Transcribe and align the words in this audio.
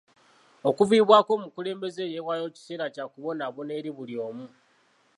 Okuviibwako 0.69 1.29
omukulembeze 1.37 2.01
eyeewaayo 2.05 2.47
kiseera 2.55 2.85
kya 2.95 3.05
kubonaabona 3.11 3.71
eri 3.79 3.91
buli 3.97 4.15
omu. 4.27 4.45